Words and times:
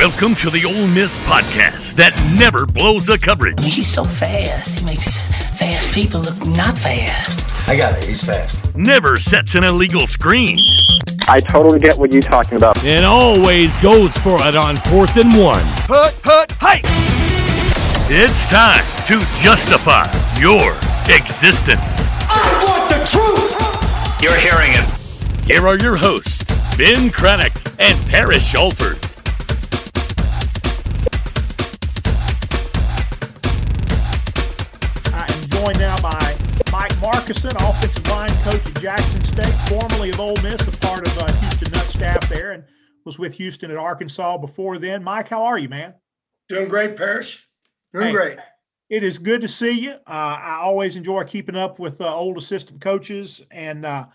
Welcome 0.00 0.34
to 0.36 0.48
the 0.48 0.64
Ole 0.64 0.86
Miss 0.86 1.18
podcast 1.26 1.92
that 1.96 2.16
never 2.38 2.64
blows 2.64 3.04
the 3.04 3.18
coverage. 3.18 3.62
He's 3.62 3.86
so 3.86 4.02
fast. 4.02 4.78
He 4.78 4.86
makes 4.86 5.18
fast 5.58 5.92
people 5.92 6.22
look 6.22 6.46
not 6.46 6.78
fast. 6.78 7.68
I 7.68 7.76
got 7.76 7.98
it. 7.98 8.04
He's 8.04 8.24
fast. 8.24 8.74
Never 8.74 9.18
sets 9.18 9.56
an 9.56 9.62
illegal 9.62 10.06
screen. 10.06 10.58
I 11.28 11.40
totally 11.40 11.80
get 11.80 11.98
what 11.98 12.14
you're 12.14 12.22
talking 12.22 12.56
about. 12.56 12.82
And 12.82 13.04
always 13.04 13.76
goes 13.76 14.16
for 14.16 14.38
it 14.40 14.56
on 14.56 14.78
fourth 14.88 15.14
and 15.18 15.36
one. 15.36 15.64
Hut, 15.84 16.18
hut, 16.24 16.50
hey! 16.52 16.80
It's 18.08 18.46
time 18.46 18.82
to 19.04 19.20
justify 19.44 20.06
your 20.40 20.76
existence. 21.14 21.82
I 21.84 22.64
want 22.64 22.88
the 22.88 23.04
truth! 23.04 24.22
You're 24.22 24.40
hearing 24.40 24.72
it. 24.72 25.44
Here 25.44 25.68
are 25.68 25.76
your 25.76 25.96
hosts, 25.96 26.42
Ben 26.78 27.10
Craddock 27.10 27.52
and 27.78 28.00
Parrish 28.08 28.54
Alford. 28.54 29.09
Markuson, 37.30 37.70
offensive 37.70 38.08
line 38.08 38.28
coach 38.42 38.66
at 38.66 38.82
Jackson 38.82 39.24
State, 39.24 39.54
formerly 39.68 40.10
of 40.10 40.18
Ole 40.18 40.34
Miss, 40.42 40.60
a 40.62 40.72
part 40.78 41.06
of 41.06 41.16
uh, 41.16 41.32
Houston 41.34 41.70
Nutt 41.70 41.86
staff 41.86 42.28
there, 42.28 42.50
and 42.50 42.64
was 43.04 43.20
with 43.20 43.34
Houston 43.34 43.70
at 43.70 43.76
Arkansas 43.76 44.36
before 44.38 44.78
then. 44.78 45.04
Mike, 45.04 45.28
how 45.28 45.44
are 45.44 45.56
you, 45.56 45.68
man? 45.68 45.94
Doing 46.48 46.68
great, 46.68 46.96
Parrish. 46.96 47.46
Doing 47.94 48.06
Hey. 48.06 48.12
great. 48.12 48.38
It 48.88 49.04
is 49.04 49.16
good 49.18 49.42
to 49.42 49.48
see 49.48 49.70
you. 49.70 49.92
Uh, 49.92 50.38
I 50.42 50.58
always 50.60 50.96
enjoy 50.96 51.22
keeping 51.22 51.54
up 51.54 51.78
with 51.78 52.00
uh, 52.00 52.12
old 52.12 52.36
assistant 52.36 52.80
coaches. 52.80 53.40
And 53.52 53.86
uh, 53.86 54.06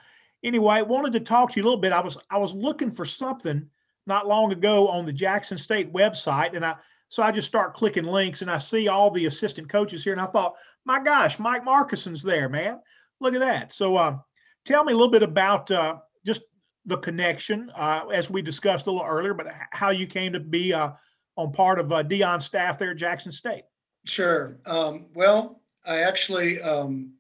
anyway, 0.44 0.82
wanted 0.82 1.14
to 1.14 1.22
talk 1.22 1.54
to 1.54 1.56
you 1.56 1.64
a 1.64 1.68
little 1.68 1.80
bit. 1.80 1.94
I 1.94 2.02
was 2.02 2.18
I 2.30 2.38
was 2.38 2.54
looking 2.54 2.92
for 2.92 3.06
something 3.06 3.66
not 4.06 4.28
long 4.28 4.52
ago 4.52 4.90
on 4.90 5.06
the 5.06 5.14
Jackson 5.14 5.58
State 5.58 5.94
website, 5.94 6.54
and 6.54 6.66
I 6.66 6.76
so 7.08 7.24
I 7.24 7.32
just 7.32 7.48
start 7.48 7.76
clicking 7.76 8.04
links, 8.04 8.42
and 8.42 8.52
I 8.52 8.58
see 8.58 8.90
all 8.90 9.10
the 9.10 9.28
assistant 9.28 9.70
coaches 9.70 10.04
here, 10.04 10.12
and 10.12 10.22
I 10.22 10.26
thought, 10.26 10.56
my 10.84 11.02
gosh, 11.02 11.40
Mike 11.40 11.64
Markuson's 11.64 12.22
there, 12.22 12.50
man. 12.50 12.82
Look 13.22 13.34
at 13.34 13.40
that. 13.40 13.72
So, 13.74 13.96
uh, 13.96 14.18
tell 14.66 14.84
me 14.84 14.94
a 14.94 14.96
little 14.96 15.12
bit 15.12 15.24
about 15.24 15.70
uh, 15.72 15.98
just 16.26 16.44
the 16.86 16.98
connection, 16.98 17.72
uh, 17.76 18.08
as 18.14 18.30
we 18.30 18.42
discussed 18.42 18.88
a 18.88 18.92
little 18.92 19.08
earlier, 19.08 19.34
but 19.34 19.48
how 19.72 19.90
you 19.90 20.06
came 20.06 20.34
to 20.34 20.40
be 20.40 20.74
uh, 20.74 20.92
on 21.38 21.52
part 21.52 21.80
of 21.80 21.92
uh, 21.92 22.04
Deion's 22.04 22.46
staff 22.46 22.78
there 22.78 22.92
at 22.92 22.98
Jackson 22.98 23.32
State. 23.32 23.64
Sure. 24.06 24.60
Um, 24.66 25.08
well, 25.14 25.62
I 25.86 26.02
actually 26.02 26.62
um, 26.62 27.14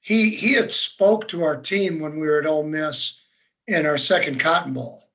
he 0.00 0.30
he 0.30 0.54
had 0.54 0.70
spoke 0.72 1.28
to 1.28 1.44
our 1.44 1.56
team 1.56 2.00
when 2.00 2.16
we 2.16 2.26
were 2.26 2.40
at 2.40 2.46
Ole 2.46 2.64
Miss 2.64 3.20
in 3.66 3.86
our 3.86 3.98
second 3.98 4.40
Cotton 4.40 4.72
Bowl. 4.72 5.10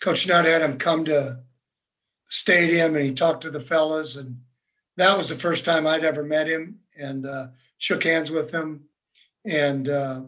Coach 0.00 0.26
Nutt 0.26 0.44
had 0.44 0.62
him 0.62 0.78
come 0.78 1.04
to 1.06 1.40
stadium 2.28 2.94
and 2.94 3.04
he 3.04 3.12
talked 3.12 3.42
to 3.42 3.50
the 3.50 3.60
fellas, 3.60 4.16
and 4.16 4.38
that 4.96 5.16
was 5.16 5.28
the 5.28 5.34
first 5.34 5.64
time 5.64 5.86
I'd 5.86 6.04
ever 6.04 6.22
met 6.22 6.48
him 6.48 6.80
and 6.98 7.26
uh, 7.26 7.48
shook 7.78 8.04
hands 8.04 8.30
with 8.30 8.52
him, 8.52 8.84
and 9.46 9.88
uh, 9.88 10.22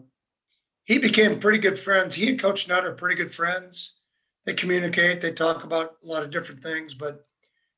he 0.85 0.97
became 0.97 1.39
pretty 1.39 1.59
good 1.59 1.77
friends. 1.77 2.15
He 2.15 2.29
and 2.29 2.39
Coach 2.39 2.67
Nutt 2.67 2.85
are 2.85 2.93
pretty 2.93 3.15
good 3.15 3.33
friends. 3.33 3.99
They 4.45 4.53
communicate. 4.53 5.21
They 5.21 5.31
talk 5.31 5.63
about 5.63 5.97
a 6.03 6.07
lot 6.07 6.23
of 6.23 6.31
different 6.31 6.63
things, 6.63 6.95
but 6.95 7.25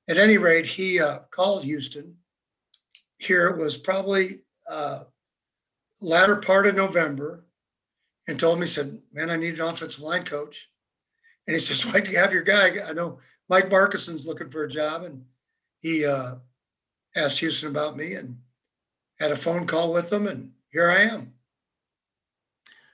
at 0.07 0.17
any 0.17 0.37
rate, 0.37 0.65
he 0.65 0.99
uh, 0.99 1.19
called 1.31 1.63
Houston. 1.63 2.15
Here 3.17 3.47
it 3.47 3.57
was 3.57 3.77
probably 3.77 4.41
uh, 4.69 5.01
latter 6.01 6.37
part 6.37 6.67
of 6.67 6.75
November, 6.75 7.45
and 8.27 8.39
told 8.39 8.59
me, 8.59 8.67
said, 8.67 8.99
"Man, 9.11 9.29
I 9.29 9.35
need 9.35 9.59
an 9.59 9.65
offensive 9.65 10.01
line 10.01 10.23
coach." 10.23 10.71
And 11.47 11.55
he 11.55 11.59
says, 11.61 11.85
"Why 11.85 11.99
do 11.99 12.11
you 12.11 12.17
have 12.17 12.33
your 12.33 12.43
guy? 12.43 12.79
I 12.79 12.93
know 12.93 13.19
Mike 13.49 13.69
Markuson's 13.69 14.25
looking 14.25 14.49
for 14.49 14.63
a 14.63 14.69
job." 14.69 15.03
And 15.03 15.23
he 15.81 16.05
uh, 16.05 16.35
asked 17.15 17.39
Houston 17.39 17.69
about 17.69 17.97
me, 17.97 18.13
and 18.13 18.37
had 19.19 19.31
a 19.31 19.35
phone 19.35 19.67
call 19.67 19.91
with 19.91 20.09
them, 20.09 20.27
and 20.27 20.51
here 20.71 20.89
I 20.89 21.01
am. 21.01 21.33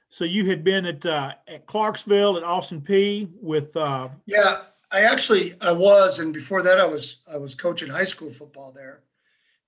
So 0.09 0.23
you 0.23 0.45
had 0.45 0.63
been 0.63 0.85
at 0.85 1.05
uh, 1.05 1.33
at 1.47 1.67
Clarksville 1.67 2.37
at 2.37 2.43
Austin 2.43 2.81
Peay 2.81 3.29
with 3.41 3.75
uh, 3.75 4.09
Yeah, 4.25 4.61
I 4.91 5.01
actually 5.01 5.55
I 5.61 5.71
was, 5.71 6.19
and 6.19 6.33
before 6.33 6.61
that 6.63 6.79
I 6.79 6.85
was 6.85 7.21
I 7.31 7.37
was 7.37 7.55
coaching 7.55 7.89
high 7.89 8.05
school 8.05 8.31
football 8.31 8.71
there, 8.71 9.03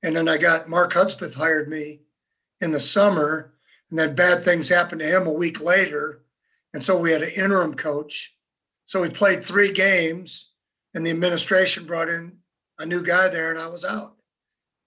and 0.02 0.16
then 0.16 0.28
I 0.28 0.38
got 0.38 0.70
Mark 0.70 0.94
Hudspeth 0.94 1.36
hired 1.36 1.70
me 1.70 2.02
in 2.62 2.72
the 2.72 2.80
summer, 2.80 3.54
and 3.90 4.00
then 4.00 4.16
bad 4.16 4.44
things 4.44 4.70
happened 4.70 5.02
to 5.02 5.08
him 5.08 5.28
a 5.28 5.32
week 5.34 5.62
later, 5.62 6.24
and 6.74 6.84
so 6.84 6.98
we 6.98 7.12
had 7.12 7.22
an 7.22 7.32
interim 7.32 7.76
coach. 7.76 8.36
So 8.86 9.02
we 9.02 9.10
played 9.10 9.44
three 9.44 9.72
games, 9.72 10.52
and 10.96 11.06
the 11.06 11.12
administration 11.12 11.86
brought 11.86 12.10
in 12.10 12.38
a 12.80 12.86
new 12.86 13.04
guy 13.04 13.28
there, 13.28 13.52
and 13.52 13.60
I 13.60 13.68
was 13.68 13.86
out. 13.86 14.16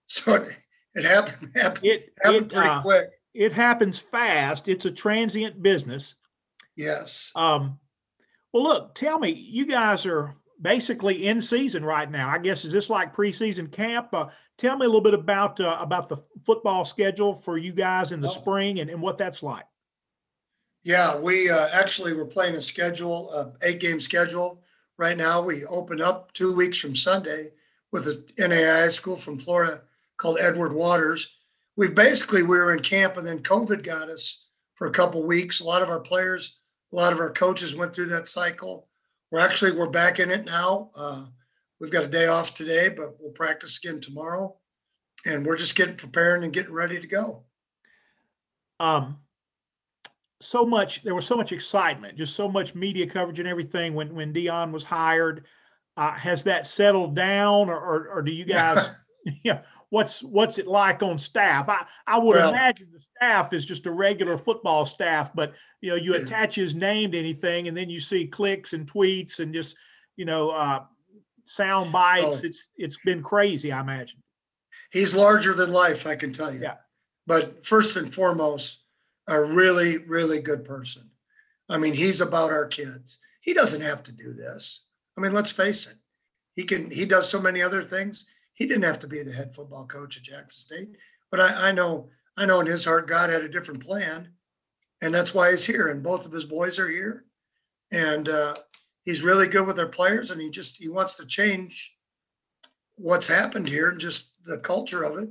So 0.06 0.34
it, 0.34 0.56
it 0.94 1.04
happened 1.04 1.50
happened, 1.56 1.84
it. 1.86 2.12
happened 2.22 2.46
It, 2.46 2.52
pretty 2.54 2.68
uh, 2.68 2.82
quick. 2.82 3.08
it 3.34 3.52
happens 3.52 3.98
fast. 3.98 4.68
It's 4.68 4.84
a 4.84 4.90
transient 4.90 5.62
business. 5.62 6.14
Yes. 6.76 7.30
Um, 7.34 7.78
well, 8.52 8.62
look, 8.64 8.94
tell 8.94 9.18
me, 9.18 9.30
you 9.30 9.66
guys 9.66 10.04
are 10.06 10.34
basically 10.60 11.26
in 11.26 11.40
season 11.40 11.84
right 11.84 12.10
now. 12.10 12.28
I 12.28 12.38
guess 12.38 12.64
is 12.64 12.72
this 12.72 12.88
like 12.90 13.14
preseason 13.14 13.70
camp? 13.72 14.08
Uh, 14.12 14.26
tell 14.58 14.76
me 14.76 14.84
a 14.86 14.88
little 14.88 15.00
bit 15.00 15.14
about 15.14 15.58
uh, 15.60 15.76
about 15.80 16.08
the 16.08 16.18
football 16.44 16.84
schedule 16.84 17.34
for 17.34 17.58
you 17.58 17.72
guys 17.72 18.12
in 18.12 18.20
the 18.20 18.28
Oh. 18.28 18.30
spring 18.30 18.80
and, 18.80 18.88
and 18.90 19.00
what 19.02 19.18
that's 19.18 19.42
like. 19.42 19.64
Yeah, 20.84 21.16
we 21.16 21.48
uh, 21.48 21.68
actually 21.72 22.12
we're 22.12 22.26
playing 22.26 22.54
a 22.56 22.60
schedule, 22.60 23.30
uh, 23.32 23.50
eight 23.62 23.80
game 23.80 24.00
schedule 24.00 24.62
right 24.98 25.16
now. 25.16 25.40
We 25.42 25.64
open 25.66 26.00
up 26.00 26.32
two 26.32 26.54
weeks 26.54 26.76
from 26.78 26.96
Sunday 26.96 27.52
with 27.92 28.08
a 28.08 28.24
NAIA 28.36 28.90
school 28.90 29.16
from 29.16 29.38
Florida 29.38 29.82
called 30.22 30.38
Edward 30.40 30.72
Waters. 30.72 31.40
We 31.76 31.88
basically 31.88 32.42
we 32.42 32.56
were 32.56 32.72
in 32.72 32.82
camp 32.82 33.16
and 33.16 33.26
then 33.26 33.40
COVID 33.40 33.82
got 33.82 34.08
us 34.08 34.46
for 34.76 34.86
a 34.86 34.92
couple 34.92 35.26
weeks. 35.26 35.60
A 35.60 35.64
lot 35.64 35.82
of 35.82 35.88
our 35.88 35.98
players, 35.98 36.60
a 36.92 36.96
lot 36.96 37.12
of 37.12 37.18
our 37.18 37.32
coaches 37.32 37.74
went 37.74 37.92
through 37.92 38.06
that 38.06 38.28
cycle. 38.28 38.88
We're 39.32 39.40
actually 39.40 39.72
we're 39.72 39.90
back 39.90 40.20
in 40.20 40.30
it 40.30 40.44
now. 40.44 40.90
Uh, 40.94 41.24
we've 41.80 41.90
got 41.90 42.04
a 42.04 42.08
day 42.08 42.28
off 42.28 42.54
today, 42.54 42.88
but 42.88 43.16
we'll 43.18 43.32
practice 43.32 43.80
again 43.82 44.00
tomorrow, 44.00 44.56
and 45.26 45.44
we're 45.44 45.56
just 45.56 45.74
getting 45.74 45.96
preparing 45.96 46.44
and 46.44 46.52
getting 46.52 46.72
ready 46.72 47.00
to 47.00 47.06
go. 47.08 47.42
Um, 48.78 49.18
so 50.40 50.64
much 50.64 51.02
there 51.02 51.16
was 51.16 51.26
so 51.26 51.36
much 51.36 51.50
excitement, 51.50 52.16
just 52.16 52.36
so 52.36 52.48
much 52.48 52.76
media 52.76 53.08
coverage 53.08 53.40
and 53.40 53.48
everything 53.48 53.94
when 53.94 54.14
when 54.14 54.32
Deion 54.32 54.70
was 54.70 54.84
hired. 54.84 55.46
Uh, 55.96 56.12
has 56.12 56.44
that 56.44 56.66
settled 56.66 57.16
down, 57.16 57.68
or 57.68 57.80
or, 57.80 58.08
or 58.08 58.22
do 58.22 58.30
you 58.30 58.44
guys? 58.58 58.88
yeah, 59.44 59.62
what's 59.92 60.22
what's 60.22 60.56
it 60.56 60.66
like 60.66 61.02
on 61.02 61.18
staff? 61.18 61.68
I 61.68 61.84
I 62.06 62.18
would 62.18 62.36
Well- 62.36 62.48
imagine 62.48 62.88
the 62.92 63.00
staff 63.16 63.52
is 63.52 63.66
just 63.66 63.84
a 63.86 63.90
regular 63.90 64.38
football 64.38 64.86
staff, 64.86 65.34
but 65.34 65.52
you 65.82 65.90
know 65.90 65.96
you 65.96 66.14
attach 66.14 66.54
his 66.54 66.74
name 66.74 67.12
to 67.12 67.18
anything, 67.18 67.68
and 67.68 67.76
then 67.76 67.90
you 67.90 68.00
see 68.00 68.26
clicks 68.26 68.72
and 68.72 68.90
tweets 68.90 69.38
and 69.38 69.52
just 69.52 69.76
you 70.16 70.24
know 70.24 70.50
uh, 70.50 70.84
sound 71.44 71.92
bites. 71.92 72.24
Oh. 72.26 72.40
It's 72.42 72.68
it's 72.76 72.98
been 73.04 73.22
crazy, 73.22 73.70
I 73.70 73.80
imagine. 73.80 74.20
he's 74.90 75.14
larger 75.14 75.52
than 75.52 75.72
life, 75.72 76.06
I 76.06 76.16
can 76.16 76.32
tell 76.32 76.52
you. 76.52 76.60
Yeah. 76.60 76.76
But 77.26 77.64
first 77.66 77.96
and 77.96 78.12
foremost, 78.12 78.82
a 79.28 79.40
really, 79.42 79.98
really 79.98 80.40
good 80.40 80.64
person. 80.64 81.10
I 81.68 81.76
mean, 81.78 81.92
he's 81.94 82.20
about 82.20 82.50
our 82.50 82.66
kids. 82.66 83.18
He 83.42 83.52
doesn't 83.54 83.80
have 83.82 84.02
to 84.04 84.12
do 84.12 84.32
this. 84.32 84.84
I 85.16 85.20
mean, 85.20 85.32
let's 85.32 85.52
face 85.52 85.86
it. 85.90 85.98
He 86.56 86.64
can. 86.64 86.90
He 86.90 87.04
does 87.04 87.28
so 87.28 87.40
many 87.40 87.60
other 87.62 87.82
things. 87.84 88.24
He 88.54 88.66
didn't 88.66 88.84
have 88.84 88.98
to 89.00 89.06
be 89.06 89.22
the 89.22 89.32
head 89.32 89.54
football 89.54 89.86
coach 89.86 90.16
at 90.16 90.22
Jackson 90.22 90.50
State. 90.50 90.96
But 91.30 91.40
I, 91.40 91.68
I 91.68 91.72
know, 91.72 92.10
I 92.36 92.46
know 92.46 92.60
in 92.60 92.66
his 92.66 92.84
heart, 92.84 93.08
God 93.08 93.30
had 93.30 93.42
a 93.42 93.48
different 93.48 93.84
plan, 93.84 94.28
and 95.00 95.14
that's 95.14 95.34
why 95.34 95.50
he's 95.50 95.64
here. 95.64 95.88
And 95.88 96.02
both 96.02 96.26
of 96.26 96.32
his 96.32 96.44
boys 96.44 96.78
are 96.78 96.88
here, 96.88 97.24
and 97.90 98.28
uh, 98.28 98.54
he's 99.04 99.22
really 99.22 99.48
good 99.48 99.66
with 99.66 99.76
their 99.76 99.88
players. 99.88 100.30
And 100.30 100.40
he 100.40 100.50
just 100.50 100.76
he 100.78 100.88
wants 100.88 101.14
to 101.14 101.26
change 101.26 101.94
what's 102.96 103.26
happened 103.26 103.68
here 103.68 103.90
and 103.90 104.00
just 104.00 104.32
the 104.44 104.58
culture 104.58 105.02
of 105.02 105.18
it 105.18 105.28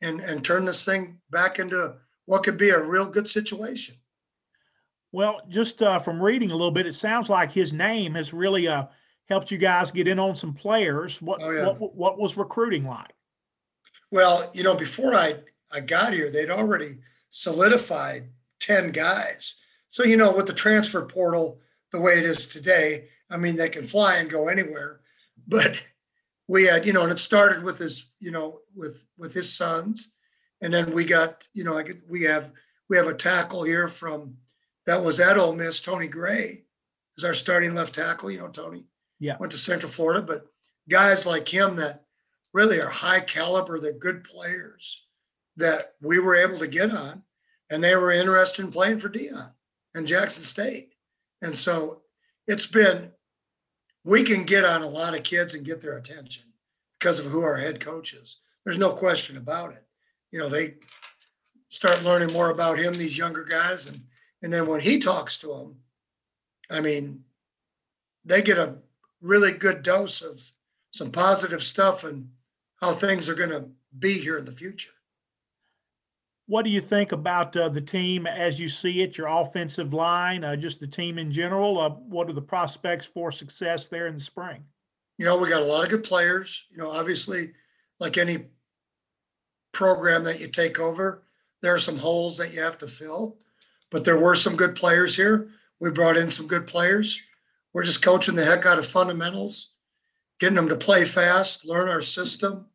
and 0.00 0.20
and 0.20 0.44
turn 0.44 0.64
this 0.64 0.84
thing 0.84 1.18
back 1.30 1.58
into 1.58 1.94
what 2.26 2.42
could 2.42 2.56
be 2.56 2.70
a 2.70 2.82
real 2.82 3.06
good 3.06 3.28
situation 3.28 3.94
Well, 5.12 5.42
just 5.48 5.82
uh, 5.82 5.98
from 5.98 6.22
reading 6.22 6.50
a 6.50 6.56
little 6.56 6.70
bit, 6.70 6.86
it 6.86 6.94
sounds 6.94 7.28
like 7.28 7.52
his 7.52 7.72
name 7.72 8.14
has 8.14 8.32
really 8.32 8.66
uh, 8.66 8.86
helped 9.28 9.50
you 9.50 9.58
guys 9.58 9.90
get 9.90 10.08
in 10.08 10.18
on 10.18 10.36
some 10.36 10.52
players. 10.52 11.20
What 11.22 11.40
Oh, 11.42 11.50
yeah. 11.50 11.68
what 11.72 11.94
what 11.94 12.18
was 12.18 12.36
recruiting 12.36 12.84
like? 12.86 13.12
well 14.10 14.50
you 14.52 14.62
know 14.62 14.74
before 14.76 15.14
i 15.14 15.34
i 15.72 15.80
got 15.80 16.12
here 16.12 16.30
they'd 16.30 16.50
already 16.50 16.98
solidified 17.30 18.28
10 18.60 18.90
guys 18.92 19.54
so 19.88 20.04
you 20.04 20.16
know 20.18 20.30
with 20.30 20.46
the 20.46 20.52
transfer 20.52 21.02
portal 21.02 21.58
the 21.92 22.00
way 22.00 22.12
it 22.18 22.24
is 22.24 22.46
today 22.46 23.08
i 23.30 23.36
mean 23.38 23.56
they 23.56 23.70
can 23.70 23.86
fly 23.86 24.16
and 24.16 24.28
go 24.30 24.48
anywhere 24.48 25.00
but 25.48 25.82
we 26.46 26.66
had 26.66 26.84
you 26.86 26.92
know 26.92 27.02
and 27.04 27.12
it 27.12 27.18
started 27.18 27.62
with 27.64 27.78
his 27.78 28.12
you 28.20 28.30
know 28.30 28.58
with 28.76 29.04
with 29.16 29.32
his 29.32 29.50
sons 29.50 30.14
and 30.60 30.74
then 30.74 30.90
we 30.92 31.04
got 31.06 31.48
you 31.54 31.64
know 31.64 31.72
like 31.72 31.96
we 32.06 32.22
have 32.22 32.52
we 32.90 32.96
have 32.98 33.06
a 33.06 33.14
tackle 33.14 33.62
here 33.62 33.88
from 33.88 34.36
that 34.84 35.02
was 35.02 35.20
at 35.20 35.38
Ole 35.38 35.54
Miss 35.54 35.80
Tony 35.80 36.06
Gray 36.08 36.64
is 37.16 37.24
our 37.24 37.34
starting 37.34 37.74
left 37.74 37.94
tackle 37.94 38.30
you 38.30 38.38
know 38.38 38.48
Tony 38.48 38.84
Yeah. 39.22 39.36
Went 39.38 39.52
to 39.52 39.58
Central 39.58 39.90
Florida, 39.90 40.20
but 40.20 40.46
guys 40.88 41.24
like 41.24 41.46
him 41.46 41.76
that 41.76 42.02
really 42.52 42.80
are 42.80 42.88
high 42.88 43.20
caliber, 43.20 43.78
they're 43.78 43.92
good 43.92 44.24
players 44.24 45.06
that 45.56 45.94
we 46.00 46.18
were 46.18 46.34
able 46.34 46.58
to 46.58 46.66
get 46.66 46.90
on, 46.90 47.22
and 47.70 47.82
they 47.82 47.94
were 47.94 48.10
interested 48.10 48.64
in 48.64 48.72
playing 48.72 48.98
for 48.98 49.08
Deion 49.08 49.52
and 49.94 50.08
Jackson 50.08 50.42
State. 50.42 50.94
And 51.40 51.56
so 51.56 52.02
it's 52.48 52.66
been, 52.66 53.12
we 54.04 54.24
can 54.24 54.42
get 54.42 54.64
on 54.64 54.82
a 54.82 54.88
lot 54.88 55.16
of 55.16 55.22
kids 55.22 55.54
and 55.54 55.64
get 55.64 55.80
their 55.80 55.98
attention 55.98 56.46
because 56.98 57.20
of 57.20 57.26
who 57.26 57.42
our 57.42 57.56
head 57.56 57.78
coach 57.78 58.14
is. 58.14 58.40
There's 58.64 58.78
no 58.78 58.92
question 58.92 59.36
about 59.36 59.72
it. 59.72 59.84
You 60.32 60.40
know, 60.40 60.48
they 60.48 60.74
start 61.68 62.02
learning 62.02 62.32
more 62.32 62.50
about 62.50 62.76
him, 62.76 62.94
these 62.94 63.16
younger 63.16 63.44
guys, 63.44 63.86
and 63.86 64.00
and 64.42 64.52
then 64.52 64.66
when 64.66 64.80
he 64.80 64.98
talks 64.98 65.38
to 65.38 65.46
them, 65.46 65.76
I 66.68 66.80
mean, 66.80 67.22
they 68.24 68.42
get 68.42 68.58
a 68.58 68.78
really 69.22 69.52
good 69.52 69.82
dose 69.82 70.20
of 70.20 70.52
some 70.90 71.10
positive 71.10 71.62
stuff 71.62 72.04
and 72.04 72.28
how 72.80 72.92
things 72.92 73.28
are 73.28 73.34
going 73.34 73.50
to 73.50 73.66
be 73.98 74.18
here 74.18 74.36
in 74.36 74.44
the 74.44 74.52
future. 74.52 74.90
What 76.46 76.64
do 76.64 76.70
you 76.70 76.80
think 76.80 77.12
about 77.12 77.56
uh, 77.56 77.68
the 77.68 77.80
team 77.80 78.26
as 78.26 78.58
you 78.58 78.68
see 78.68 79.02
it, 79.02 79.16
your 79.16 79.28
offensive 79.28 79.94
line, 79.94 80.44
uh, 80.44 80.56
just 80.56 80.80
the 80.80 80.86
team 80.86 81.18
in 81.18 81.30
general? 81.30 81.78
Uh, 81.78 81.90
what 81.90 82.28
are 82.28 82.34
the 82.34 82.42
prospects 82.42 83.06
for 83.06 83.30
success 83.30 83.88
there 83.88 84.08
in 84.08 84.16
the 84.16 84.20
spring? 84.20 84.62
You 85.18 85.24
know, 85.24 85.38
we 85.38 85.48
got 85.48 85.62
a 85.62 85.66
lot 85.66 85.84
of 85.84 85.90
good 85.90 86.04
players. 86.04 86.66
You 86.70 86.78
know, 86.78 86.90
obviously, 86.90 87.52
like 88.00 88.18
any 88.18 88.46
program 89.72 90.24
that 90.24 90.40
you 90.40 90.48
take 90.48 90.80
over, 90.80 91.22
there 91.62 91.74
are 91.74 91.78
some 91.78 91.96
holes 91.96 92.36
that 92.38 92.52
you 92.52 92.60
have 92.60 92.76
to 92.78 92.88
fill, 92.88 93.38
but 93.90 94.04
there 94.04 94.18
were 94.18 94.34
some 94.34 94.56
good 94.56 94.74
players 94.74 95.16
here. 95.16 95.48
We 95.78 95.90
brought 95.90 96.16
in 96.16 96.30
some 96.30 96.48
good 96.48 96.66
players. 96.66 97.20
We're 97.72 97.84
just 97.84 98.02
coaching 98.02 98.36
the 98.36 98.44
heck 98.44 98.66
out 98.66 98.78
of 98.78 98.86
fundamentals, 98.86 99.74
getting 100.38 100.56
them 100.56 100.68
to 100.68 100.76
play 100.76 101.04
fast, 101.04 101.64
learn 101.64 101.88
our 101.88 102.02
system, 102.02 102.66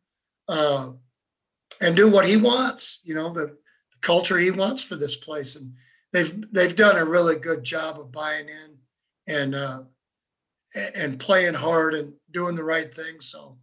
uh, 0.48 0.90
and 1.80 1.96
do 1.96 2.10
what 2.10 2.26
he 2.26 2.36
wants. 2.36 3.00
You 3.04 3.14
know, 3.14 3.32
the, 3.32 3.46
the 3.46 3.98
culture 4.00 4.38
he 4.38 4.50
wants 4.50 4.82
for 4.82 4.96
this 4.96 5.16
place, 5.16 5.56
and 5.56 5.74
they've 6.12 6.44
they've 6.52 6.74
done 6.74 6.96
a 6.96 7.04
really 7.04 7.36
good 7.36 7.62
job 7.62 8.00
of 8.00 8.12
buying 8.12 8.48
in 8.48 8.78
and 9.26 9.54
uh, 9.54 9.82
and 10.94 11.18
playing 11.18 11.54
hard 11.54 11.94
and 11.94 12.12
doing 12.32 12.56
the 12.56 12.64
right 12.64 12.92
thing. 12.92 13.20
So 13.20 13.58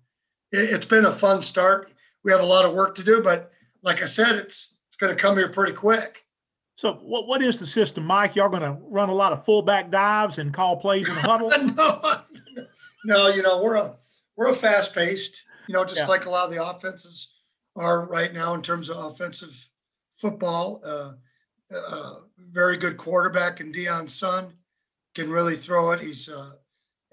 it, 0.51 0.73
it's 0.73 0.85
been 0.85 1.05
a 1.05 1.11
fun 1.11 1.41
start. 1.41 1.91
We 2.23 2.31
have 2.31 2.41
a 2.41 2.45
lot 2.45 2.65
of 2.65 2.73
work 2.73 2.95
to 2.95 3.03
do, 3.03 3.21
but 3.21 3.51
like 3.83 4.01
I 4.01 4.05
said, 4.05 4.35
it's 4.35 4.77
it's 4.87 4.97
going 4.97 5.15
to 5.15 5.21
come 5.21 5.37
here 5.37 5.49
pretty 5.49 5.73
quick. 5.73 6.24
So 6.77 6.95
what 6.95 7.27
what 7.27 7.41
is 7.41 7.57
the 7.57 7.65
system, 7.65 8.05
Mike? 8.05 8.35
Y'all 8.35 8.49
going 8.49 8.61
to 8.61 8.77
run 8.89 9.09
a 9.09 9.13
lot 9.13 9.31
of 9.33 9.45
fullback 9.45 9.91
dives 9.91 10.39
and 10.39 10.53
call 10.53 10.77
plays 10.77 11.07
in 11.07 11.15
the 11.15 11.21
huddle? 11.21 11.49
no, 11.75 12.65
no, 13.05 13.27
you 13.29 13.41
know 13.41 13.61
we're 13.61 13.75
a 13.75 13.95
we're 14.35 14.49
a 14.49 14.53
fast 14.53 14.93
paced, 14.93 15.43
you 15.67 15.73
know, 15.73 15.85
just 15.85 16.01
Yeah. 16.01 16.07
like 16.07 16.25
a 16.25 16.29
lot 16.29 16.47
of 16.49 16.53
the 16.53 16.65
offenses 16.65 17.33
are 17.77 18.05
right 18.07 18.33
now 18.33 18.53
in 18.53 18.61
terms 18.61 18.89
of 18.89 18.97
offensive 18.97 19.69
football. 20.15 20.81
Uh, 20.85 21.13
uh, 21.73 22.13
very 22.37 22.77
good 22.77 22.97
quarterback 22.97 23.59
in 23.61 23.71
Deion's 23.71 24.13
son 24.13 24.53
can 25.15 25.29
really 25.29 25.55
throw 25.55 25.91
it. 25.91 26.01
He's 26.01 26.27
uh, 26.29 26.51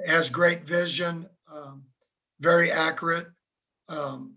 has 0.06 0.28
great 0.28 0.64
vision, 0.64 1.28
um, 1.52 1.84
very 2.40 2.72
accurate. 2.72 3.28
Um, 3.88 4.34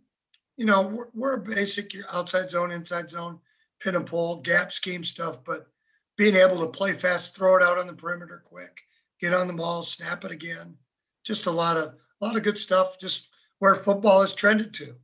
you 0.57 0.66
know, 0.66 0.83
we're, 0.83 1.07
we're 1.13 1.33
a 1.36 1.42
basic 1.42 1.95
outside 2.13 2.50
zone, 2.50 2.72
inside 2.72 3.10
zone, 3.10 3.39
pin 3.80 3.95
and 3.95 4.06
pull, 4.06 4.42
gap 4.42 4.72
scheme 4.72 5.04
stuff, 5.04 5.44
but 5.44 5.68
being 6.18 6.36
able 6.36 6.60
to 6.60 6.68
play 6.68 6.94
fast, 6.94 7.36
throw 7.36 7.57
it 7.57 7.63
out 7.63 7.77
on 7.77 7.88
the 7.88 7.94
perimeter 7.94 8.42
quick, 8.45 8.81
get 9.19 9.33
on 9.33 9.48
the 9.48 9.54
ball, 9.54 9.83
snap 9.83 10.24
it 10.24 10.31
again. 10.31 10.75
Just 11.24 11.45
a 11.45 11.51
lot 11.51 11.77
of 11.77 11.95
a 12.22 12.25
lot 12.25 12.38
of 12.38 12.44
good 12.44 12.57
stuff. 12.57 13.00
Just 13.00 13.30
where 13.60 13.75
football 13.75 14.22
is 14.22 14.33
trended 14.33 14.74
to. 14.75 14.95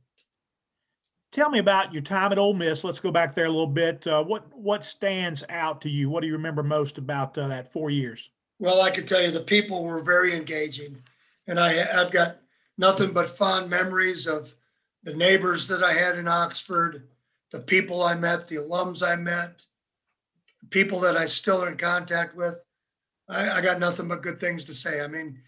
Tell 1.32 1.48
me 1.48 1.58
about 1.58 1.92
your 1.92 2.02
time 2.02 2.30
at 2.30 2.38
Ole 2.38 2.52
Miss. 2.52 2.84
Let's 2.84 3.00
go 3.00 3.10
back 3.10 3.34
there 3.34 3.46
a 3.46 3.50
little 3.50 3.66
bit. 3.66 4.06
Uh, 4.06 4.22
what 4.22 4.46
what 4.54 4.84
stands 4.84 5.42
out 5.48 5.80
to 5.82 5.88
you? 5.88 6.10
What 6.10 6.20
do 6.20 6.26
you 6.26 6.34
remember 6.34 6.62
most 6.62 6.98
about 6.98 7.36
uh, 7.38 7.48
that 7.48 7.72
four 7.72 7.90
years? 7.90 8.30
Well, 8.58 8.82
I 8.82 8.90
can 8.90 9.06
tell 9.06 9.22
you 9.22 9.30
the 9.30 9.40
people 9.40 9.82
were 9.82 10.02
very 10.02 10.34
engaging, 10.34 11.02
and 11.46 11.58
I 11.58 11.84
I've 11.98 12.12
got 12.12 12.38
nothing 12.76 13.12
but 13.12 13.28
fond 13.28 13.70
memories 13.70 14.26
of 14.26 14.54
the 15.04 15.14
neighbors 15.14 15.66
that 15.68 15.82
I 15.82 15.92
had 15.92 16.18
in 16.18 16.28
Oxford, 16.28 17.08
the 17.52 17.60
people 17.60 18.02
I 18.02 18.14
met, 18.14 18.48
the 18.48 18.56
alums 18.56 19.06
I 19.06 19.16
met, 19.16 19.64
people 20.70 21.00
that 21.00 21.16
I 21.16 21.26
still 21.26 21.62
are 21.62 21.70
in 21.70 21.76
contact 21.76 22.34
with. 22.34 22.60
I, 23.28 23.58
I 23.58 23.60
got 23.60 23.78
nothing 23.78 24.08
but 24.08 24.22
good 24.22 24.40
things 24.40 24.64
to 24.64 24.74
say. 24.74 25.00
I 25.00 25.06
mean, 25.06 25.40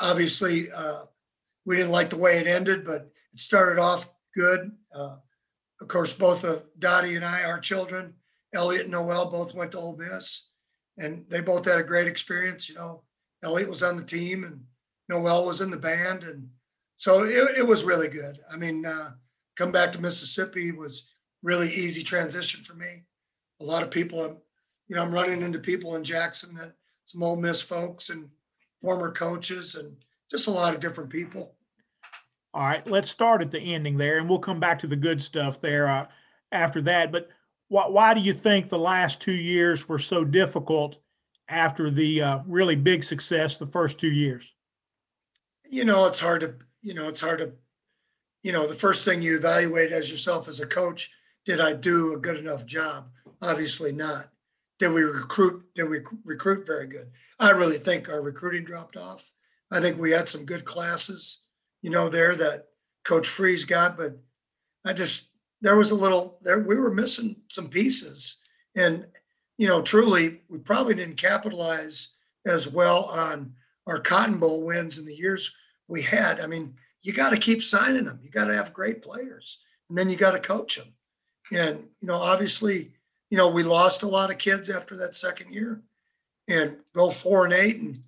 obviously, 0.00 0.70
uh, 0.72 1.02
we 1.66 1.76
didn't 1.76 1.92
like 1.92 2.10
the 2.10 2.16
way 2.16 2.38
it 2.38 2.46
ended, 2.46 2.84
but 2.84 3.10
it 3.32 3.40
started 3.40 3.80
off 3.80 4.08
good. 4.34 4.72
Uh, 4.94 5.16
of 5.80 5.88
course, 5.88 6.12
both 6.12 6.44
of 6.44 6.64
Dottie 6.78 7.16
and 7.16 7.24
I, 7.24 7.44
our 7.44 7.60
children, 7.60 8.14
Elliot 8.54 8.82
and 8.82 8.92
Noel, 8.92 9.30
both 9.30 9.54
went 9.54 9.72
to 9.72 9.78
Ole 9.78 9.96
Miss 9.96 10.50
and 11.00 11.24
they 11.28 11.40
both 11.40 11.64
had 11.64 11.78
a 11.78 11.84
great 11.84 12.06
experience. 12.06 12.68
You 12.68 12.76
know, 12.76 13.02
Elliot 13.42 13.68
was 13.68 13.82
on 13.82 13.96
the 13.96 14.02
team 14.02 14.44
and 14.44 14.62
Noel 15.08 15.46
was 15.46 15.60
in 15.60 15.70
the 15.70 15.76
band, 15.76 16.22
and 16.22 16.48
so 16.96 17.24
it, 17.24 17.58
it 17.58 17.66
was 17.66 17.84
really 17.84 18.08
good. 18.08 18.38
I 18.52 18.56
mean, 18.56 18.86
uh, 18.86 19.12
come 19.56 19.72
back 19.72 19.92
to 19.92 20.00
Mississippi 20.00 20.70
was 20.70 21.09
really 21.42 21.68
easy 21.68 22.02
transition 22.02 22.62
for 22.62 22.74
me. 22.74 23.02
A 23.60 23.64
lot 23.64 23.82
of 23.82 23.90
people, 23.90 24.22
I'm, 24.22 24.36
you 24.88 24.96
know, 24.96 25.02
I'm 25.02 25.12
running 25.12 25.42
into 25.42 25.58
people 25.58 25.96
in 25.96 26.04
Jackson 26.04 26.54
that 26.54 26.72
some 27.06 27.22
Ole 27.22 27.36
Miss 27.36 27.60
folks 27.60 28.10
and 28.10 28.28
former 28.80 29.12
coaches 29.12 29.74
and 29.74 29.96
just 30.30 30.48
a 30.48 30.50
lot 30.50 30.74
of 30.74 30.80
different 30.80 31.10
people. 31.10 31.54
All 32.52 32.64
right, 32.64 32.86
let's 32.86 33.10
start 33.10 33.42
at 33.42 33.50
the 33.50 33.60
ending 33.60 33.96
there, 33.96 34.18
and 34.18 34.28
we'll 34.28 34.38
come 34.38 34.58
back 34.58 34.78
to 34.80 34.86
the 34.86 34.96
good 34.96 35.22
stuff 35.22 35.60
there 35.60 35.86
uh, 35.86 36.06
after 36.50 36.82
that. 36.82 37.12
But 37.12 37.28
why, 37.68 37.86
why 37.88 38.14
do 38.14 38.20
you 38.20 38.34
think 38.34 38.68
the 38.68 38.78
last 38.78 39.20
two 39.20 39.32
years 39.32 39.88
were 39.88 39.98
so 39.98 40.24
difficult 40.24 40.98
after 41.48 41.90
the 41.90 42.22
uh, 42.22 42.38
really 42.46 42.76
big 42.76 43.04
success 43.04 43.56
the 43.56 43.66
first 43.66 43.98
two 43.98 44.10
years? 44.10 44.52
you 45.70 45.84
know 45.84 46.06
it's 46.06 46.18
hard 46.18 46.40
to 46.40 46.54
you 46.82 46.92
know 46.92 47.08
it's 47.08 47.20
hard 47.20 47.38
to 47.38 47.52
you 48.42 48.52
know 48.52 48.66
the 48.66 48.74
first 48.74 49.04
thing 49.04 49.22
you 49.22 49.36
evaluate 49.36 49.92
as 49.92 50.10
yourself 50.10 50.48
as 50.48 50.60
a 50.60 50.66
coach 50.66 51.10
did 51.44 51.60
i 51.60 51.72
do 51.72 52.14
a 52.14 52.18
good 52.18 52.36
enough 52.36 52.66
job 52.66 53.08
obviously 53.42 53.92
not 53.92 54.28
did 54.78 54.92
we 54.92 55.02
recruit 55.02 55.62
did 55.74 55.88
we 55.88 56.00
recruit 56.24 56.66
very 56.66 56.86
good 56.86 57.10
i 57.38 57.50
really 57.50 57.78
think 57.78 58.08
our 58.08 58.22
recruiting 58.22 58.64
dropped 58.64 58.96
off 58.96 59.30
i 59.70 59.80
think 59.80 59.98
we 59.98 60.10
had 60.10 60.28
some 60.28 60.44
good 60.44 60.64
classes 60.64 61.44
you 61.82 61.90
know 61.90 62.08
there 62.08 62.36
that 62.36 62.66
coach 63.04 63.28
freeze 63.28 63.64
got 63.64 63.96
but 63.96 64.18
i 64.84 64.92
just 64.92 65.30
there 65.60 65.76
was 65.76 65.90
a 65.90 65.94
little 65.94 66.38
there 66.42 66.60
we 66.60 66.78
were 66.78 66.92
missing 66.92 67.36
some 67.48 67.68
pieces 67.68 68.38
and 68.76 69.06
you 69.58 69.66
know 69.66 69.82
truly 69.82 70.40
we 70.48 70.58
probably 70.58 70.94
didn't 70.94 71.16
capitalize 71.16 72.14
as 72.46 72.68
well 72.68 73.04
on 73.04 73.52
our 73.86 74.00
cotton 74.00 74.38
bowl 74.38 74.62
wins 74.64 74.98
in 74.98 75.04
the 75.04 75.14
years 75.14 75.54
we 75.88 76.02
had. 76.02 76.40
I 76.40 76.46
mean, 76.46 76.74
you 77.02 77.12
got 77.12 77.30
to 77.30 77.36
keep 77.36 77.62
signing 77.62 78.04
them. 78.04 78.20
You 78.22 78.30
got 78.30 78.46
to 78.46 78.54
have 78.54 78.72
great 78.72 79.02
players, 79.02 79.58
and 79.88 79.98
then 79.98 80.08
you 80.08 80.16
got 80.16 80.32
to 80.32 80.38
coach 80.38 80.76
them. 80.76 80.94
And 81.52 81.88
you 82.00 82.08
know, 82.08 82.16
obviously, 82.16 82.92
you 83.30 83.36
know, 83.36 83.48
we 83.48 83.62
lost 83.62 84.02
a 84.02 84.08
lot 84.08 84.30
of 84.30 84.38
kids 84.38 84.70
after 84.70 84.96
that 84.96 85.14
second 85.14 85.52
year, 85.52 85.82
and 86.48 86.76
go 86.94 87.10
four 87.10 87.44
and 87.44 87.54
eight, 87.54 87.80
and 87.80 88.02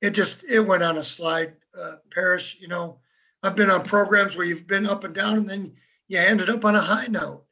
it 0.00 0.10
just 0.10 0.44
it 0.44 0.60
went 0.60 0.82
on 0.82 0.98
a 0.98 1.02
slide. 1.02 1.54
Uh, 1.78 1.96
Parrish, 2.10 2.58
you 2.60 2.68
know, 2.68 2.98
I've 3.42 3.56
been 3.56 3.70
on 3.70 3.82
programs 3.82 4.36
where 4.36 4.46
you've 4.46 4.66
been 4.66 4.86
up 4.86 5.04
and 5.04 5.14
down, 5.14 5.38
and 5.38 5.48
then 5.48 5.72
you 6.08 6.18
ended 6.18 6.50
up 6.50 6.64
on 6.64 6.74
a 6.74 6.80
high 6.80 7.06
note. 7.06 7.44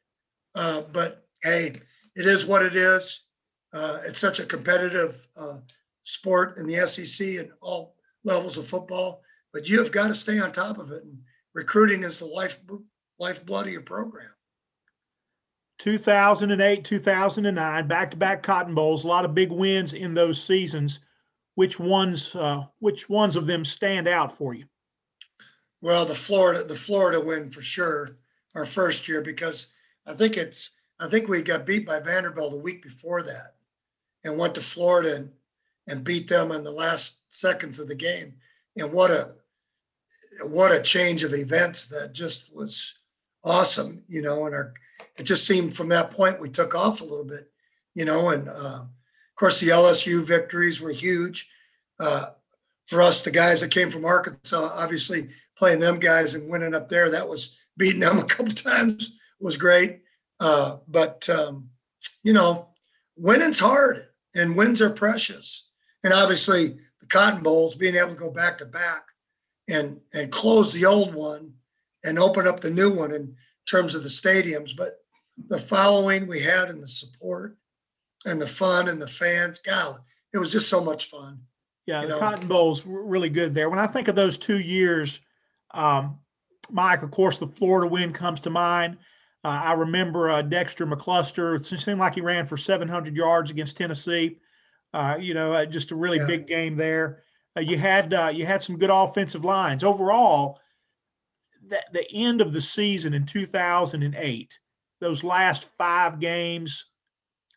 Uh, 0.55 0.81
but 0.91 1.27
hey, 1.43 1.73
it 2.15 2.25
is 2.25 2.45
what 2.45 2.63
it 2.63 2.75
is. 2.75 3.21
Uh, 3.73 3.99
it's 4.05 4.19
such 4.19 4.39
a 4.39 4.45
competitive 4.45 5.27
uh, 5.37 5.57
sport 6.03 6.57
in 6.57 6.65
the 6.65 6.87
SEC 6.87 7.27
and 7.35 7.51
all 7.61 7.95
levels 8.23 8.57
of 8.57 8.67
football 8.67 9.21
but 9.57 9.67
you 9.67 9.79
have 9.79 9.91
got 9.91 10.09
to 10.09 10.13
stay 10.13 10.39
on 10.39 10.51
top 10.51 10.77
of 10.77 10.91
it. 10.91 11.03
And 11.03 11.17
recruiting 11.55 12.03
is 12.03 12.19
the 12.19 12.25
life 12.25 12.59
lifeblood 13.19 13.65
of 13.65 13.73
your 13.73 13.81
program. 13.81 14.29
2008, 15.79 16.83
2009, 16.83 17.87
back-to-back 17.87 18.43
Cotton 18.43 18.73
Bowls, 18.73 19.03
a 19.03 19.07
lot 19.07 19.25
of 19.25 19.35
big 19.35 19.51
wins 19.51 19.93
in 19.93 20.13
those 20.13 20.41
seasons. 20.41 20.99
Which 21.55 21.79
ones, 21.79 22.35
uh, 22.35 22.65
which 22.79 23.09
ones 23.09 23.35
of 23.35 23.47
them 23.47 23.65
stand 23.65 24.07
out 24.07 24.37
for 24.37 24.53
you? 24.53 24.65
Well, 25.81 26.05
the 26.05 26.13
Florida, 26.13 26.63
the 26.63 26.75
Florida 26.75 27.19
win 27.19 27.49
for 27.49 27.63
sure, 27.63 28.17
our 28.53 28.65
first 28.65 29.07
year 29.07 29.21
because 29.21 29.67
I 30.05 30.13
think 30.13 30.37
it's, 30.37 30.71
I 30.99 31.07
think 31.07 31.27
we 31.27 31.41
got 31.41 31.65
beat 31.65 31.85
by 31.85 31.99
Vanderbilt 31.99 32.53
a 32.53 32.57
week 32.57 32.83
before 32.83 33.23
that, 33.23 33.55
and 34.23 34.37
went 34.37 34.55
to 34.55 34.61
Florida 34.61 35.15
and, 35.15 35.31
and 35.87 36.03
beat 36.03 36.27
them 36.27 36.51
in 36.51 36.63
the 36.63 36.71
last 36.71 37.21
seconds 37.29 37.79
of 37.79 37.87
the 37.87 37.95
game. 37.95 38.35
And 38.77 38.91
what 38.91 39.11
a, 39.11 39.33
what 40.43 40.71
a 40.71 40.81
change 40.81 41.23
of 41.23 41.33
events 41.33 41.87
that 41.87 42.13
just 42.13 42.55
was 42.55 42.99
awesome, 43.43 44.03
you 44.07 44.21
know. 44.21 44.45
And 44.45 44.55
our, 44.55 44.73
it 45.17 45.23
just 45.23 45.47
seemed 45.47 45.75
from 45.75 45.89
that 45.89 46.11
point 46.11 46.39
we 46.39 46.49
took 46.49 46.75
off 46.75 47.01
a 47.01 47.05
little 47.05 47.25
bit, 47.25 47.49
you 47.95 48.05
know. 48.05 48.29
And 48.29 48.47
uh, 48.47 48.81
of 48.81 49.35
course, 49.35 49.59
the 49.59 49.69
LSU 49.69 50.23
victories 50.23 50.81
were 50.81 50.91
huge. 50.91 51.49
Uh, 51.99 52.27
for 52.85 53.01
us, 53.01 53.21
the 53.21 53.31
guys 53.31 53.61
that 53.61 53.71
came 53.71 53.89
from 53.89 54.05
Arkansas, 54.05 54.71
obviously 54.75 55.29
playing 55.57 55.79
them 55.79 55.99
guys 55.99 56.35
and 56.35 56.49
winning 56.49 56.73
up 56.73 56.87
there, 56.87 57.09
that 57.11 57.27
was 57.27 57.57
beating 57.77 57.99
them 57.99 58.19
a 58.19 58.23
couple 58.23 58.53
times 58.53 59.17
was 59.39 59.57
great. 59.57 60.01
Uh, 60.39 60.77
but 60.87 61.27
um, 61.29 61.69
you 62.23 62.33
know, 62.33 62.69
winning's 63.15 63.59
hard 63.59 64.07
and 64.35 64.55
wins 64.55 64.81
are 64.81 64.89
precious. 64.89 65.69
And 66.03 66.13
obviously, 66.13 66.77
the 67.01 67.07
Cotton 67.07 67.41
Bowls 67.41 67.75
being 67.75 67.95
able 67.95 68.09
to 68.09 68.15
go 68.15 68.31
back 68.31 68.59
to 68.59 68.65
back 68.65 69.03
and 69.67 69.99
and 70.13 70.31
close 70.31 70.71
the 70.73 70.85
old 70.85 71.13
one 71.13 71.53
and 72.03 72.19
open 72.19 72.47
up 72.47 72.59
the 72.59 72.69
new 72.69 72.91
one 72.91 73.11
in 73.11 73.35
terms 73.67 73.95
of 73.95 74.03
the 74.03 74.09
stadiums. 74.09 74.75
But 74.75 74.99
the 75.47 75.59
following 75.59 76.27
we 76.27 76.39
had 76.41 76.69
and 76.69 76.81
the 76.81 76.87
support 76.87 77.57
and 78.25 78.41
the 78.41 78.47
fun 78.47 78.87
and 78.87 79.01
the 79.01 79.07
fans, 79.07 79.59
God, 79.59 79.99
it 80.33 80.37
was 80.37 80.51
just 80.51 80.69
so 80.69 80.83
much 80.83 81.09
fun. 81.09 81.39
Yeah, 81.85 82.01
the 82.01 82.09
know? 82.09 82.19
Cotton 82.19 82.47
Bowl's 82.47 82.85
were 82.85 83.05
really 83.05 83.29
good 83.29 83.53
there. 83.53 83.69
When 83.69 83.79
I 83.79 83.87
think 83.87 84.07
of 84.07 84.15
those 84.15 84.37
two 84.37 84.59
years, 84.59 85.21
um, 85.73 86.19
Mike, 86.69 87.01
of 87.01 87.11
course, 87.11 87.37
the 87.37 87.47
Florida 87.47 87.87
win 87.87 88.11
comes 88.11 88.39
to 88.41 88.49
mind. 88.49 88.97
Uh, 89.45 89.61
I 89.63 89.73
remember 89.73 90.29
uh, 90.29 90.41
Dexter 90.41 90.85
McCluster. 90.85 91.55
It 91.55 91.65
seemed 91.65 91.99
like 91.99 92.15
he 92.15 92.21
ran 92.21 92.45
for 92.45 92.57
700 92.57 93.15
yards 93.15 93.51
against 93.51 93.77
Tennessee. 93.77 94.39
Uh, 94.93 95.17
you 95.19 95.33
know, 95.33 95.53
uh, 95.53 95.65
just 95.65 95.91
a 95.91 95.95
really 95.95 96.17
Yeah. 96.17 96.27
big 96.27 96.47
game 96.47 96.75
there. 96.75 97.23
Uh, 97.55 97.61
you 97.61 97.77
had 97.77 98.13
uh, 98.13 98.31
you 98.33 98.45
had 98.45 98.61
some 98.61 98.77
good 98.77 98.89
offensive 98.89 99.45
lines 99.45 99.83
overall. 99.83 100.59
That 101.69 101.91
the 101.93 102.09
end 102.11 102.41
of 102.41 102.53
the 102.53 102.61
season 102.61 103.13
in 103.13 103.25
2008, 103.25 104.59
those 104.99 105.23
last 105.23 105.67
five 105.77 106.19
games 106.19 106.85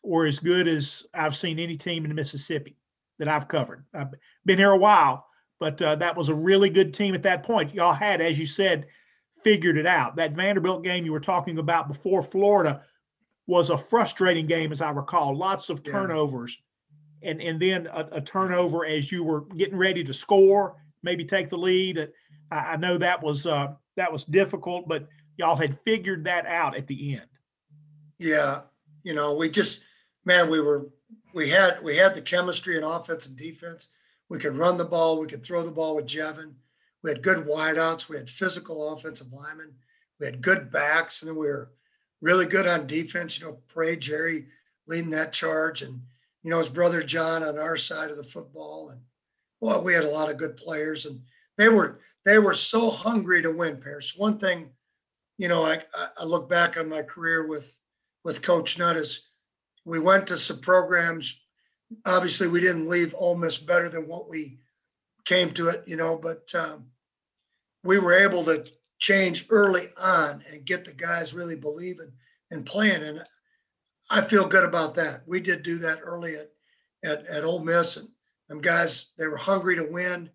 were 0.03 0.25
as 0.25 0.39
good 0.39 0.67
as 0.67 1.05
I've 1.13 1.35
seen 1.35 1.59
any 1.59 1.77
team 1.77 2.05
in 2.05 2.13
Mississippi 2.15 2.75
that 3.19 3.27
I've 3.27 3.47
covered. 3.47 3.85
I've 3.93 4.09
been 4.45 4.57
here 4.57 4.71
a 4.71 4.77
while, 4.77 5.27
but 5.59 5.81
uh, 5.81 5.95
that 5.95 6.15
was 6.15 6.29
a 6.29 6.35
really 6.35 6.69
good 6.69 6.93
team 6.93 7.13
at 7.13 7.23
that 7.23 7.43
point. 7.43 7.73
Y'all 7.73 7.93
had, 7.93 8.19
as 8.19 8.39
you 8.39 8.45
said, 8.45 8.87
figured 9.43 9.77
it 9.77 9.85
out. 9.85 10.15
That 10.15 10.33
Vanderbilt 10.33 10.83
game 10.83 11.05
you 11.05 11.11
were 11.11 11.19
talking 11.19 11.59
about 11.59 11.87
before 11.87 12.21
Florida 12.21 12.83
was 13.47 13.69
a 13.69 13.77
frustrating 13.77 14.47
game, 14.47 14.71
as 14.71 14.81
I 14.81 14.91
recall. 14.91 15.35
Lots 15.35 15.69
of 15.69 15.81
Yeah. 15.85 15.91
turnovers, 15.93 16.57
and 17.21 17.41
and 17.41 17.59
then 17.59 17.87
a, 17.87 18.07
a 18.13 18.21
turnover 18.21 18.85
as 18.85 19.11
you 19.11 19.23
were 19.23 19.41
getting 19.41 19.77
ready 19.77 20.03
to 20.03 20.13
score, 20.13 20.75
maybe 21.03 21.25
take 21.25 21.49
the 21.49 21.57
lead. 21.57 22.09
I, 22.51 22.55
I 22.55 22.75
know 22.77 22.97
that 22.97 23.21
was 23.21 23.45
uh, 23.45 23.73
that 23.97 24.11
was 24.11 24.23
difficult, 24.23 24.87
but 24.87 25.07
y'all 25.37 25.55
had 25.55 25.79
figured 25.81 26.23
that 26.25 26.45
out 26.45 26.75
at 26.75 26.87
the 26.87 27.15
end. 27.15 27.27
Yeah, 28.17 28.61
you 29.03 29.13
know, 29.13 29.33
we 29.33 29.49
just 29.49 29.83
man, 30.25 30.49
we 30.49 30.59
were 30.59 30.89
we 31.33 31.49
had 31.49 31.81
we 31.83 31.97
had 31.97 32.15
the 32.15 32.21
chemistry 32.21 32.77
in 32.77 32.83
offense 32.83 33.27
and 33.27 33.37
defense. 33.37 33.89
We 34.29 34.39
could 34.39 34.55
run 34.55 34.77
the 34.77 34.85
ball, 34.85 35.19
we 35.19 35.27
could 35.27 35.43
throw 35.43 35.63
the 35.63 35.71
ball 35.71 35.95
with 35.95 36.05
Jevan. 36.05 36.53
We 37.03 37.09
had 37.09 37.23
good 37.23 37.45
wideouts, 37.47 38.09
we 38.09 38.17
had 38.17 38.29
physical 38.29 38.93
offensive 38.93 39.33
linemen, 39.33 39.73
we 40.19 40.27
had 40.27 40.41
good 40.41 40.71
backs, 40.71 41.21
and 41.21 41.29
then 41.29 41.35
we 41.35 41.47
were 41.47 41.71
really 42.21 42.45
good 42.45 42.67
on 42.67 42.87
defense. 42.87 43.39
You 43.39 43.47
know, 43.47 43.59
Peria 43.73 43.97
Jerry 43.97 44.45
leading 44.87 45.09
that 45.11 45.33
charge, 45.33 45.81
and 45.81 46.01
you 46.43 46.51
know 46.51 46.59
his 46.59 46.69
brother 46.69 47.03
John 47.03 47.43
on 47.43 47.57
our 47.57 47.77
side 47.77 48.11
of 48.11 48.17
the 48.17 48.23
football, 48.23 48.89
and 48.89 49.01
well, 49.59 49.83
we 49.83 49.93
had 49.93 50.03
a 50.03 50.09
lot 50.09 50.29
of 50.29 50.37
good 50.37 50.57
players, 50.57 51.05
and 51.05 51.21
they 51.57 51.69
were 51.69 51.99
they 52.25 52.39
were 52.39 52.53
so 52.53 52.89
hungry 52.89 53.41
to 53.41 53.51
win. 53.51 53.77
Parrish. 53.81 54.17
One 54.17 54.37
thing, 54.37 54.69
you 55.37 55.47
know, 55.47 55.65
I 55.65 55.83
I- 55.93 56.09
I 56.19 56.23
look 56.23 56.49
back 56.49 56.77
on 56.77 56.89
my 56.89 57.03
career 57.03 57.47
with 57.47 57.77
with 58.23 58.41
Coach 58.41 58.77
Nutt 58.77 58.97
is 58.97 59.27
we 59.85 59.99
went 59.99 60.27
to 60.27 60.37
some 60.37 60.59
programs. 60.59 61.39
Obviously, 62.05 62.47
we 62.47 62.61
didn't 62.61 62.87
leave 62.87 63.15
Ole 63.17 63.35
Miss 63.35 63.57
better 63.57 63.89
than 63.89 64.07
what 64.07 64.29
we 64.29 64.59
came 65.25 65.53
to 65.53 65.69
it, 65.69 65.83
you 65.87 65.95
know, 65.95 66.17
but 66.17 66.53
um, 66.55 66.85
we 67.83 67.99
were 67.99 68.13
able 68.13 68.43
to 68.45 68.65
change 68.99 69.47
early 69.49 69.89
on 69.97 70.43
and 70.49 70.65
get 70.65 70.85
the 70.85 70.93
guys 70.93 71.33
really 71.33 71.55
believing 71.55 72.11
and 72.51 72.65
playing. 72.65 73.01
And 73.03 73.23
I 74.09 74.21
feel 74.21 74.47
good 74.47 74.63
about 74.63 74.93
that. 74.95 75.27
We 75.27 75.39
did 75.39 75.63
do 75.63 75.79
that 75.79 75.99
early 76.03 76.35
at 76.35 76.51
at, 77.03 77.25
at 77.25 77.43
Ole 77.43 77.63
Miss, 77.63 77.97
and 77.97 78.07
them 78.47 78.61
guys 78.61 79.07
they 79.17 79.27
were 79.27 79.37
hungry 79.37 79.75
to 79.77 79.83
win, 79.83 80.29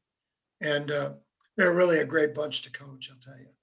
and 0.60 0.90
uh, 0.90 1.12
they're 1.56 1.74
really 1.74 1.98
a 1.98 2.04
great 2.04 2.34
bunch 2.34 2.62
to 2.62 2.70
coach. 2.72 3.10
I'll 3.10 3.18
tell 3.18 3.38
you. 3.38 3.55